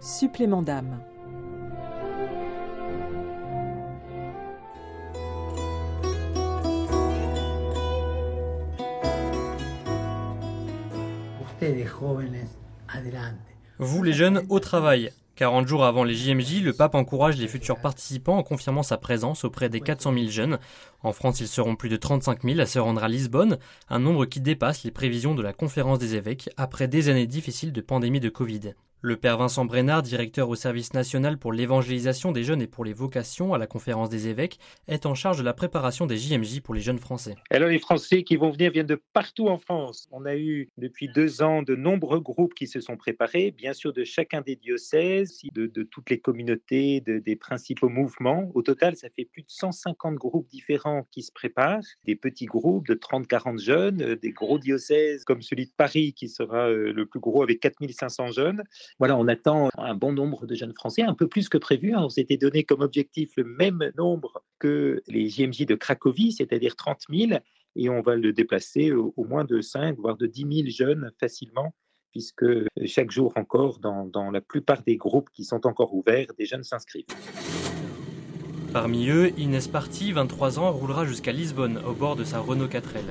[0.00, 0.98] Supplément d'âme.
[13.78, 15.12] Vous les jeunes, au travail.
[15.36, 19.44] 40 jours avant les JMJ, le pape encourage les futurs participants en confirmant sa présence
[19.44, 20.58] auprès des 400 000 jeunes.
[21.02, 23.58] En France, ils seront plus de 35 000 à se rendre à Lisbonne,
[23.90, 27.72] un nombre qui dépasse les prévisions de la conférence des évêques après des années difficiles
[27.72, 28.74] de pandémie de Covid.
[29.02, 32.92] Le père Vincent Brénard, directeur au service national pour l'évangélisation des jeunes et pour les
[32.92, 34.58] vocations à la conférence des évêques,
[34.88, 37.36] est en charge de la préparation des JMJ pour les jeunes Français.
[37.48, 40.06] Alors les Français qui vont venir viennent de partout en France.
[40.10, 43.94] On a eu depuis deux ans de nombreux groupes qui se sont préparés, bien sûr
[43.94, 48.50] de chacun des diocèses, de, toutes les communautés, de, des principaux mouvements.
[48.52, 52.86] Au total, ça fait plus de 150 groupes différents qui se préparent, des petits groupes
[52.86, 57.06] de 30-40 jeunes, euh, des gros diocèses comme celui de Paris qui sera euh, le
[57.06, 58.62] plus gros avec 4500 jeunes.
[58.98, 61.94] Voilà, on attend un bon nombre de jeunes Français, un peu plus que prévu.
[61.94, 62.02] Hein.
[62.02, 67.02] On s'était donné comme objectif le même nombre que les JMJ de Cracovie, c'est-à-dire 30
[67.10, 67.40] 000,
[67.76, 71.74] et on va le déplacer au, moins de 5, voire de 10 000 jeunes facilement
[72.10, 72.44] puisque
[72.86, 76.64] chaque jour encore, dans, dans, la plupart des groupes qui sont encore ouverts, des jeunes
[76.64, 77.04] s'inscrivent.
[78.72, 83.02] Parmi eux, Inès Party, 23 ans, roulera jusqu'à Lisbonne, au bord de sa Renault 4L.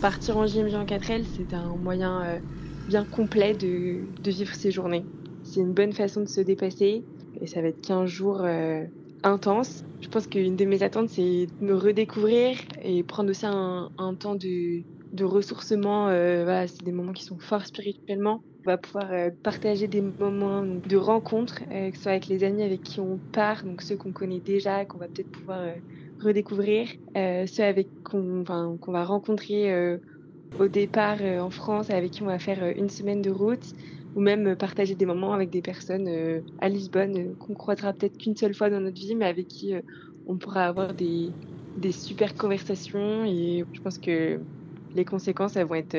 [0.00, 2.38] Partir en JMJ en 4L, c'est un moyen euh,
[2.86, 4.00] bien complet de,
[4.30, 5.04] vivre ces journées.
[5.44, 7.04] C'est une bonne façon de se dépasser
[7.40, 8.84] et ça va être 15 jours euh,
[9.22, 9.84] intenses.
[10.00, 14.34] Je pense qu'une de mes attentes, c'est de me redécouvrir et prendre aussi un, temps
[14.34, 14.82] de,
[15.24, 16.08] ressourcement.
[16.08, 18.42] Euh, voilà, c'est des moments qui sont forts spirituellement.
[18.66, 22.62] On va pouvoir euh, partager des moments de rencontres, que ce soit avec les amis
[22.62, 25.60] avec qui on part, donc ceux qu'on connaît déjà, qu'on va peut-être pouvoir
[26.22, 29.98] redécouvrir, ceux avec qu'on va rencontrer
[30.58, 33.74] au départ euh, en France, avec qui on va faire euh, une semaine de route,
[34.14, 36.08] ou même euh, partager des moments avec des personnes
[36.60, 39.74] à Lisbonne qu'on croisera peut-être qu'une seule fois dans notre vie, mais avec qui
[40.26, 41.30] on pourra avoir des,
[41.92, 43.24] super conversations.
[43.24, 44.40] Et je pense que
[44.94, 45.96] les conséquences, elles vont être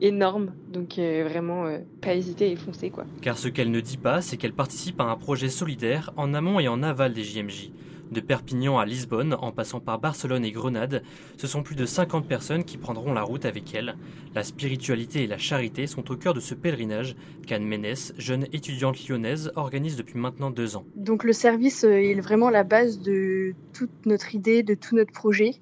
[0.00, 0.52] énormes.
[0.72, 1.64] Donc vraiment,
[2.00, 3.04] pas hésiter et foncer quoi.
[3.22, 6.60] Car ce qu'elle ne dit pas, c'est qu'elle participe à un projet solidaire en amont
[6.60, 7.70] et en aval des JMJ.
[8.10, 11.02] De Perpignan à Lisbonne, en passant par Barcelone et Grenade,
[11.38, 13.96] ce sont plus de 50 personnes qui prendront la route avec elle.
[14.34, 19.08] La spiritualité et la charité sont au cœur de ce pèlerinage qu'Anne Ménès, jeune étudiante
[19.08, 20.84] lyonnaise, organise depuis maintenant deux ans.
[20.94, 25.12] Donc le service euh, est vraiment la base de toute notre idée, de tout notre
[25.12, 25.54] projet.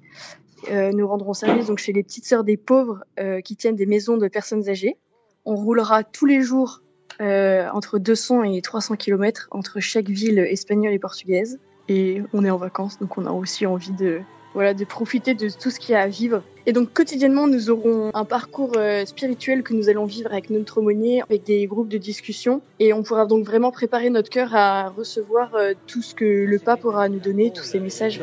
[0.69, 3.85] Euh, nous rendrons service donc chez les petites sœurs des pauvres euh, qui tiennent des
[3.85, 4.97] maisons de personnes âgées.
[5.45, 6.81] On roulera tous les jours
[7.19, 11.59] entre 200 et 300 km entre chaque ville espagnole et portugaise.
[11.93, 14.21] Et on est en vacances, donc on a aussi envie de,
[14.53, 16.41] voilà, de profiter de tout ce qu'il y a à vivre.
[16.65, 20.77] Et donc quotidiennement, nous aurons un parcours euh, spirituel que nous allons vivre avec notre
[20.77, 22.61] aumônier, avec des groupes de discussion.
[22.79, 26.59] Et on pourra donc vraiment préparer notre cœur à recevoir euh, tout ce que le
[26.59, 28.21] pape aura à nous donner, tous ces messages.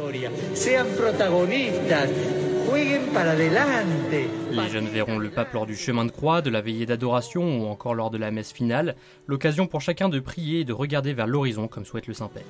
[4.51, 7.67] Les jeunes verront le pape lors du chemin de croix, de la veillée d'adoration ou
[7.67, 8.97] encore lors de la messe finale,
[9.27, 12.45] l'occasion pour chacun de prier et de regarder vers l'horizon comme souhaite le Saint-Père.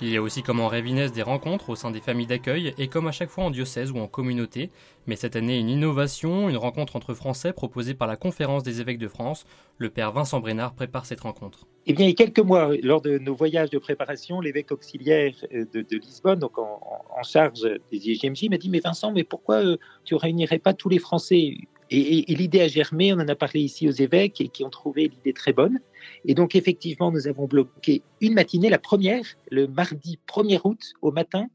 [0.00, 2.86] Il y a aussi comme en Révinès des rencontres au sein des familles d'accueil et
[2.86, 4.70] comme à chaque fois en diocèse ou en communauté,
[5.08, 8.98] mais cette année une innovation, une rencontre entre Français proposée par la Conférence des évêques
[8.98, 9.44] de France.
[9.76, 11.66] Le père Vincent Brénard prépare cette rencontre.
[11.86, 15.34] Eh bien, il y a quelques mois, lors de nos voyages de préparation, l'évêque auxiliaire
[15.52, 19.78] euh, de, Lisbonne, donc en, charge des IGMJ, m'a dit Mais Vincent, mais pourquoi euh,
[20.04, 21.56] tu réunirais pas tous les Français?
[21.90, 24.64] Et, et, et l'idée a germé, on en a parlé ici aux évêques et qui
[24.64, 25.80] ont trouvé l'idée très bonne.
[26.24, 31.12] Et donc, effectivement, nous avons bloqué une matinée, la première, le mardi 1er août au
[31.12, 31.48] matin.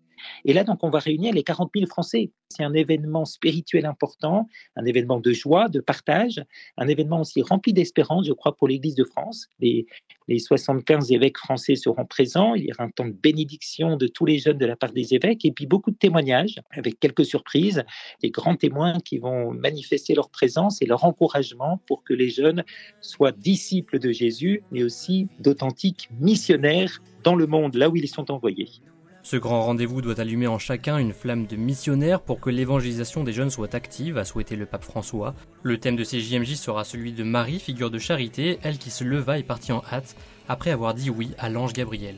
[0.46, 2.32] Et là, donc, on va réunir les 40 000 Français.
[2.50, 6.44] C'est un événement spirituel important, un événement de joie, de partage,
[6.78, 9.48] un événement aussi rempli d'espérance, je crois, pour l'Église de France.
[9.60, 9.86] Les,
[10.28, 12.54] les 75 évêques français seront présents.
[12.56, 15.14] Il y aura un temps de bénédiction de tous les jeunes de la part des
[15.14, 17.84] évêques et puis beaucoup de témoignages avec quelques surprises,
[18.22, 22.64] des grands témoins qui vont manifester leur présence et leur encouragement pour que les jeunes
[23.02, 28.32] soient disciples de Jésus, mais aussi d'authentiques missionnaires dans le monde, là où ils sont
[28.32, 28.70] envoyés.
[29.26, 33.32] Ce grand rendez-vous doit allumer en chacun une flamme de missionnaire pour que l'évangélisation des
[33.32, 35.34] jeunes soit active, a souhaité le pape François.
[35.64, 39.06] Le thème de ces JMJ sera celui de Marie, figure de charité, elle qui se
[39.06, 40.18] leva et partit en hâte
[40.50, 42.18] après avoir dit oui à l'ange Gabriel.